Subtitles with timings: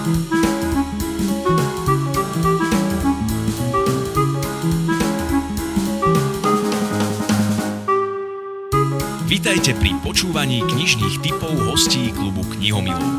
[0.00, 0.16] Vítajte
[9.76, 13.12] pri počúvaní knižných typov hostí klubu Knihomilov.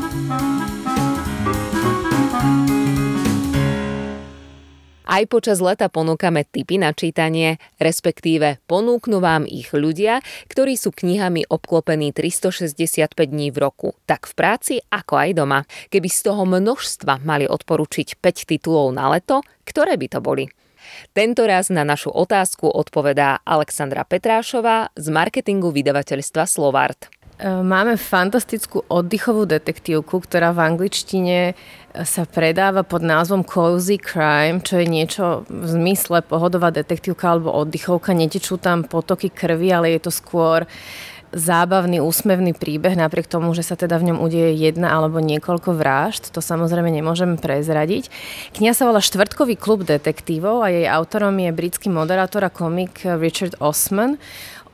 [5.12, 11.44] Aj počas leta ponúkame tipy na čítanie, respektíve ponúknu vám ich ľudia, ktorí sú knihami
[11.52, 15.60] obklopení 365 dní v roku, tak v práci ako aj doma.
[15.92, 20.48] Keby z toho množstva mali odporučiť 5 titulov na leto, ktoré by to boli?
[21.12, 27.12] Tento raz na našu otázku odpovedá Alexandra Petrášová z marketingu vydavateľstva Slovart.
[27.40, 31.54] E, máme fantastickú oddychovú detektívku, ktorá v angličtine e,
[32.04, 38.12] sa predáva pod názvom Cozy Crime, čo je niečo v zmysle pohodová detektívka alebo oddychovka.
[38.12, 40.68] Netečú tam potoky krvi, ale je to skôr
[41.32, 46.28] zábavný, úsmevný príbeh, napriek tomu, že sa teda v ňom udeje jedna alebo niekoľko vražd.
[46.36, 48.12] To samozrejme nemôžeme prezradiť.
[48.52, 53.56] Kniha sa volá Štvrtkový klub detektívov a jej autorom je britský moderátor a komik Richard
[53.58, 54.20] Osman.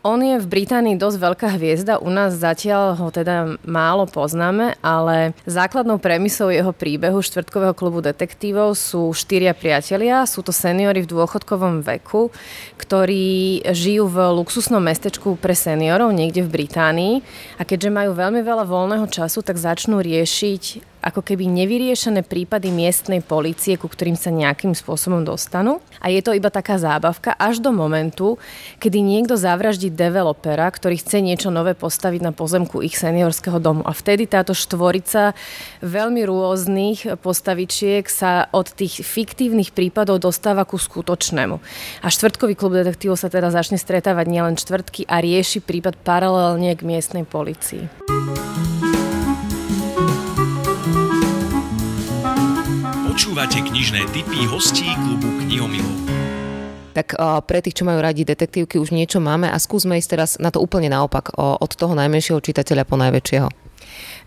[0.07, 5.35] On je v Británii dosť veľká hviezda, u nás zatiaľ ho teda málo poznáme, ale
[5.43, 11.83] základnou premisou jeho príbehu štvrtkového klubu detektívov sú štyria priatelia, sú to seniory v dôchodkovom
[11.83, 12.31] veku,
[12.79, 17.15] ktorí žijú v luxusnom mestečku pre seniorov niekde v Británii.
[17.59, 23.25] A keďže majú veľmi veľa voľného času, tak začnú riešiť ako keby nevyriešené prípady miestnej
[23.25, 25.81] policie, ku ktorým sa nejakým spôsobom dostanú.
[26.05, 28.37] A je to iba taká zábavka až do momentu,
[28.79, 33.81] kedy niekto zavraždí developera, ktorý chce niečo nové postaviť na pozemku ich seniorského domu.
[33.89, 35.33] A vtedy táto štvorica
[35.81, 41.57] veľmi rôznych postavičiek sa od tých fiktívnych prípadov dostáva ku skutočnému.
[42.05, 46.85] A štvrtkový klub detektívov sa teda začne stretávať nielen čtvrtky a rieši prípad paralelne k
[46.85, 48.78] miestnej policii.
[53.29, 56.01] Počúvate knižné typy hostí klubu Knihomilov.
[56.97, 60.31] Tak o, pre tých, čo majú radi detektívky, už niečo máme a skúsme ísť teraz
[60.41, 63.68] na to úplne naopak, o, od toho najmenšieho čitateľa po najväčšieho.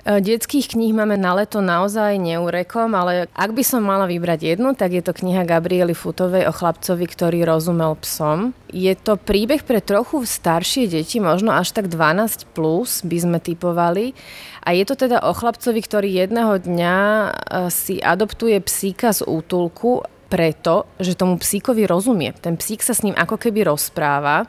[0.01, 4.97] Detských kníh máme na leto naozaj neurekom, ale ak by som mala vybrať jednu, tak
[4.97, 8.57] je to kniha Gabriely Futovej o chlapcovi, ktorý rozumel psom.
[8.73, 14.17] Je to príbeh pre trochu staršie deti, možno až tak 12 plus by sme typovali.
[14.65, 17.29] A je to teda o chlapcovi, ktorý jedného dňa e,
[17.69, 20.01] si adoptuje psíka z útulku
[20.31, 22.31] preto, že tomu psíkovi rozumie.
[22.39, 24.47] Ten psík sa s ním ako keby rozpráva.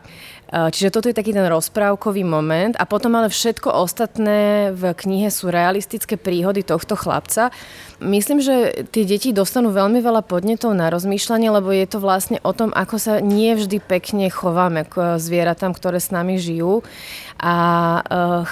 [0.53, 2.77] E, čiže toto je taký ten rozprávkový moment.
[2.77, 7.49] A potom ale všetko ostatné v knihe sú realistické príhody tohto chlapca.
[8.03, 12.53] Myslím, že tie deti dostanú veľmi veľa podnetov na rozmýšľanie, lebo je to vlastne o
[12.53, 16.83] tom, ako sa nie vždy pekne chováme k zvieratám, ktoré s nami žijú.
[17.39, 18.01] A e,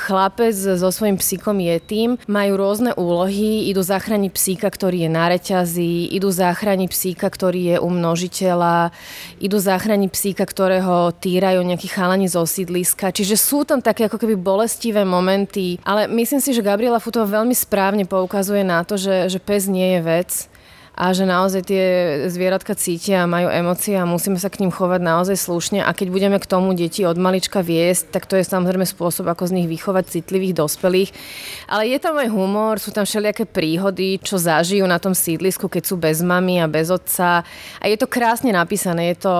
[0.06, 5.26] chlapec so svojím psíkom je tým, majú rôzne úlohy, idú zachrániť psíka, ktorý je na
[5.30, 8.94] reťazi, idú zachrániť psíka, ktorý je u množiteľa,
[9.42, 13.14] idú zachrániť psíka, ktorého týrajú nejakí chalani zo sídliska.
[13.14, 17.54] Čiže sú tam také ako keby bolestivé momenty, ale myslím si, že Gabriela Futová veľmi
[17.54, 20.49] správne poukazuje na to, že, že pes nie je vec
[21.00, 21.84] a že naozaj tie
[22.28, 26.12] zvieratka cítia a majú emócie a musíme sa k ním chovať naozaj slušne a keď
[26.12, 29.68] budeme k tomu deti od malička viesť, tak to je samozrejme spôsob, ako z nich
[29.72, 31.10] vychovať citlivých dospelých.
[31.72, 35.88] Ale je tam aj humor, sú tam všelijaké príhody, čo zažijú na tom sídlisku, keď
[35.88, 37.48] sú bez mamy a bez otca.
[37.80, 39.34] A je to krásne napísané, je to,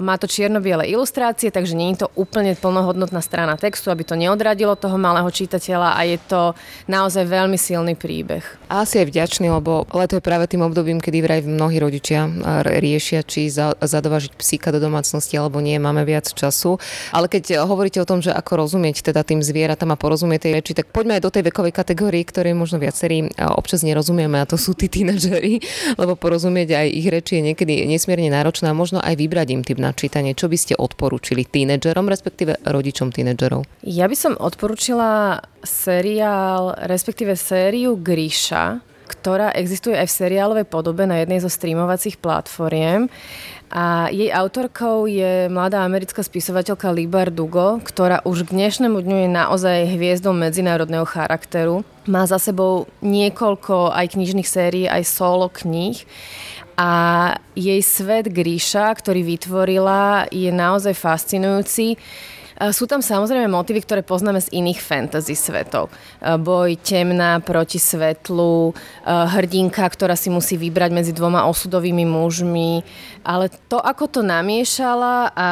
[0.00, 4.72] má to čierno-biele ilustrácie, takže nie je to úplne plnohodnotná strana textu, aby to neodradilo
[4.72, 6.56] toho malého čitateľa a je to
[6.88, 8.40] naozaj veľmi silný príbeh.
[8.72, 12.30] A asi je vďačný, lebo leto je práve tým obdobím, obdobím, kedy vraj mnohí rodičia
[12.62, 16.78] riešia, či za, zadovažiť psíka do domácnosti alebo nie, máme viac času.
[17.10, 20.72] Ale keď hovoríte o tom, že ako rozumieť teda tým zvieratám a porozumieť tej reči,
[20.78, 24.78] tak poďme aj do tej vekovej kategórie, ktoré možno viacerí občas nerozumieme a to sú
[24.78, 25.58] tí tínežeri,
[26.00, 29.78] lebo porozumieť aj ich reči je niekedy nesmierne náročné a možno aj vybrať im typ
[29.82, 30.38] na čítanie.
[30.38, 33.66] Čo by ste odporúčili tínedžerom, respektíve rodičom tínedžerov?
[33.82, 41.20] Ja by som odporúčila seriál, respektíve sériu Gríša, ktorá existuje aj v seriálovej podobe na
[41.20, 43.12] jednej zo streamovacích platformiem.
[43.74, 49.30] A jej autorkou je mladá americká spisovateľka Libar Dugo, ktorá už k dnešnému dňu je
[49.34, 51.82] naozaj hviezdou medzinárodného charakteru.
[52.06, 56.06] Má za sebou niekoľko aj knižných sérií, aj solo kníh.
[56.78, 56.90] A
[57.58, 61.98] jej svet Gríša, ktorý vytvorila, je naozaj fascinujúci
[62.70, 65.90] Sú tam samozrejme motívy, ktoré poznáme z iných fantasy svetov.
[66.22, 68.70] Boj temná proti svetlu,
[69.06, 72.86] hrdinka, ktorá si musí vybrať medzi dvoma osudovými mužmi,
[73.24, 75.48] ale to, ako to namiešala a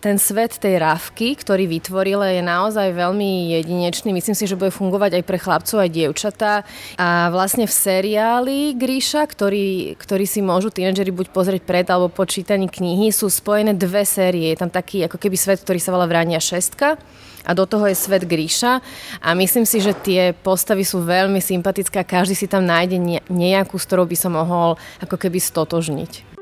[0.00, 4.16] ten svet tej rávky, ktorý vytvorila, je naozaj veľmi jedinečný.
[4.16, 6.64] Myslím si, že bude fungovať aj pre chlapcov, aj dievčatá.
[6.96, 12.24] A vlastne v seriáli Gríša, ktorý, ktorý si môžu tínedžeri buď pozrieť pred alebo po
[12.24, 14.56] čítaní knihy, sú spojené dve série.
[14.56, 16.96] Je tam taký ako keby svet, ktorý sa volá Vrania šestka
[17.44, 18.80] a do toho je svet Gríša
[19.20, 22.96] a myslím si, že tie postavy sú veľmi sympatické a každý si tam nájde
[23.28, 26.40] nejakú, s ktorou by som mohol ako keby stotožniť.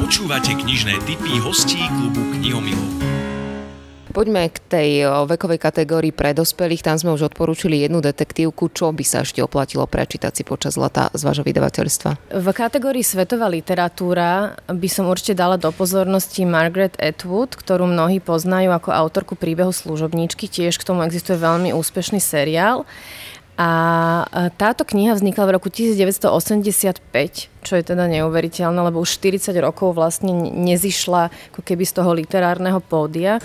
[0.00, 3.01] Počúvate knižné typy hostí klubu Knihomilov.
[4.12, 4.90] Poďme k tej
[5.24, 6.84] vekovej kategórii pre dospelých.
[6.84, 8.68] Tam sme už odporúčili jednu detektívku.
[8.68, 12.28] Čo by sa ešte oplatilo prečítať si počas leta z vášho vydavateľstva?
[12.28, 18.76] V kategórii svetová literatúra by som určite dala do pozornosti Margaret Atwood, ktorú mnohí poznajú
[18.76, 20.44] ako autorku príbehu služobníčky.
[20.44, 22.84] Tiež k tomu existuje veľmi úspešný seriál.
[23.56, 23.70] A
[24.60, 27.00] táto kniha vznikla v roku 1985,
[27.64, 32.80] čo je teda neuveriteľné, lebo už 40 rokov vlastne nezišla ako keby z toho literárneho
[32.84, 33.40] pódia.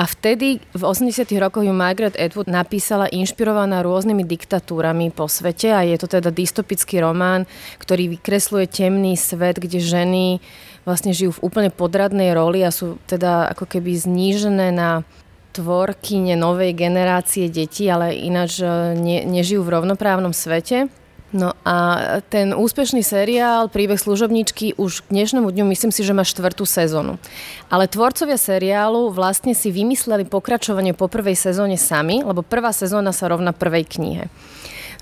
[0.00, 1.28] A vtedy v 80.
[1.36, 7.04] rokoch ju Margaret Atwood napísala inšpirovaná rôznymi diktatúrami po svete a je to teda dystopický
[7.04, 7.44] román,
[7.76, 10.40] ktorý vykresluje temný svet, kde ženy
[10.88, 15.04] vlastne žijú v úplne podradnej roli a sú teda ako keby znížené na
[15.52, 20.88] tvorkyne novej generácie detí, ale ináč e, ne, nežijú v rovnoprávnom svete.
[21.30, 26.26] No a ten úspešný seriál Príbeh služobničky už k dnešnému dňu myslím si, že má
[26.26, 27.22] štvrtú sezónu.
[27.70, 33.30] Ale tvorcovia seriálu vlastne si vymysleli pokračovanie po prvej sezóne sami, lebo prvá sezóna sa
[33.30, 34.26] rovná prvej knihe.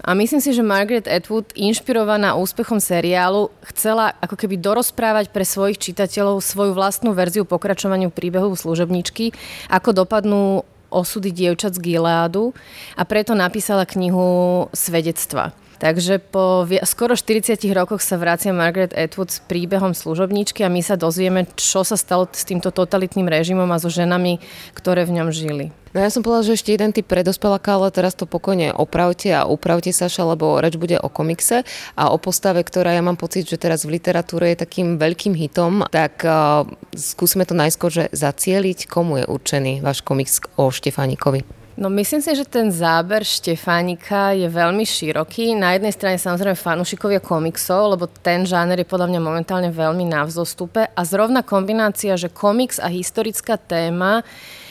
[0.04, 5.80] A myslím si, že Margaret Atwood, inšpirovaná úspechom seriálu, chcela ako keby dorozprávať pre svojich
[5.80, 9.32] čitateľov svoju vlastnú verziu pokračovaniu príbehu služobničky,
[9.72, 12.52] ako dopadnú osudy dievčat z Gileadu
[12.96, 15.56] a preto napísala knihu Svedectva.
[15.78, 20.98] Takže po skoro 40 rokoch sa vracia Margaret Atwood s príbehom služobníčky a my sa
[20.98, 24.42] dozvieme, čo sa stalo s týmto totalitným režimom a so ženami,
[24.74, 25.70] ktoré v ňom žili.
[25.96, 29.48] No ja som povedala, že ešte jeden typ pre ale teraz to pokojne opravte a
[29.48, 31.64] upravte Saša, lebo reč bude o komikse
[31.96, 35.88] a o postave, ktorá ja mám pocit, že teraz v literatúre je takým veľkým hitom,
[35.88, 41.57] tak uh, skúsme to najskôr, že zacieliť, komu je určený váš komiks o Štefánikovi.
[41.78, 45.54] No myslím si, že ten záber Štefánika je veľmi široký.
[45.54, 50.26] Na jednej strane samozrejme fanúšikovia komiksov, lebo ten žáner je podľa mňa momentálne veľmi na
[50.26, 54.26] vzostupe a zrovna kombinácia, že komiks a historická téma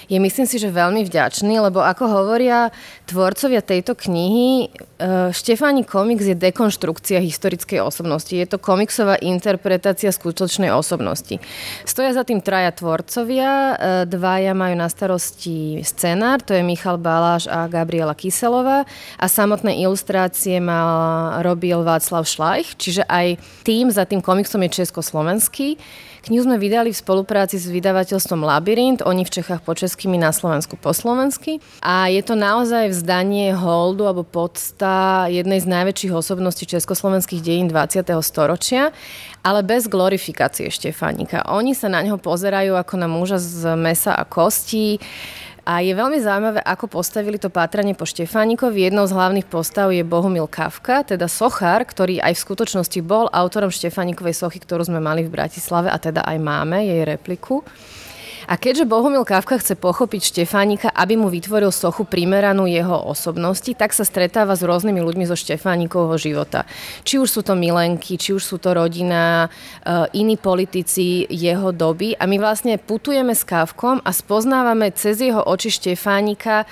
[0.08, 2.72] je myslím si, že veľmi vďačný, lebo ako hovoria
[3.08, 4.68] tvorcovia tejto knihy, e,
[5.36, 8.32] Štefáni komiks je dekonštrukcia historickej osobnosti.
[8.32, 11.44] Je to komiksová interpretácia skutočnej osobnosti.
[11.84, 13.74] Stoja za tým traja tvorcovia, e,
[14.08, 18.88] dvaja majú na starosti scenár, to je Michal Baláš a Gabriela Kyselová
[19.20, 23.36] a samotné ilustrácie mal, robil Václav Šlajch, čiže aj
[23.68, 25.76] tým za tým komiksom je československý.
[26.28, 30.30] Knihu sme vydali v spolupráci s vydavateľstvom Labyrint, oni v Čechách po česky, my na
[30.30, 31.58] Slovensku po slovensky.
[31.82, 38.06] A je to naozaj vzdanie holdu alebo podsta jednej z najväčších osobností československých dejín 20.
[38.22, 38.94] storočia,
[39.42, 41.50] ale bez glorifikácie Štefánika.
[41.50, 45.02] Oni sa na neho pozerajú ako na muža z mesa a kostí,
[45.68, 48.88] a je veľmi zaujímavé, ako postavili to pátranie po Štefánikovi.
[48.88, 53.68] Jednou z hlavných postav je Bohumil Kafka, teda sochár, ktorý aj v skutočnosti bol autorom
[53.68, 57.68] Štefánikovej sochy, ktorú sme mali v Bratislave a teda aj máme jej repliku.
[58.48, 63.92] A keďže Bohumil Kafka chce pochopiť Štefánika, aby mu vytvoril sochu primeranú jeho osobnosti, tak
[63.92, 66.64] sa stretáva s rôznymi ľuďmi zo Štefánikovho života.
[67.04, 69.52] Či už sú to milenky, či už sú to rodina,
[69.84, 72.16] eh, iní politici jeho doby.
[72.16, 76.64] A my vlastne putujeme s Kafkom a spoznávame cez jeho oči Štefánika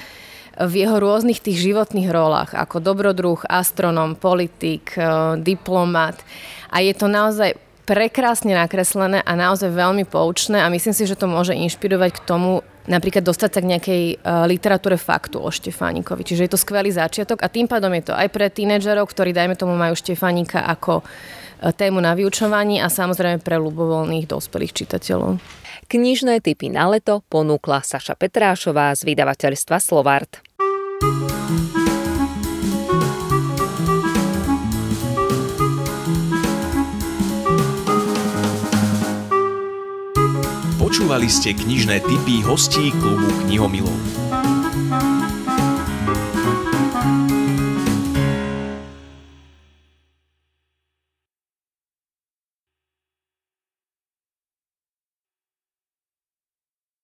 [0.55, 6.23] v jeho rôznych tých životných rolách, ako dobrodruh, astronom, politik, eh, diplomat.
[6.71, 11.29] A je to naozaj prekrásne nakreslené a naozaj veľmi poučné a myslím si, že to
[11.29, 16.21] môže inšpirovať k tomu napríklad dostať sa k nejakej uh, literatúre faktu o Štefánikovi.
[16.25, 19.57] Čiže je to skvelý začiatok a tým pádom je to aj pre tínedžerov, ktorí dajme
[19.57, 25.41] tomu majú Štefánika ako uh, tému na vyučovaní a samozrejme pre ľubovoľných dospelých čitateľov.
[25.85, 30.41] Knižné typy na leto ponúkla Saša Petrášová z vydavateľstva Slovart.
[40.95, 43.99] Počúvali ste knižné tipy hostí klubu knihomilov.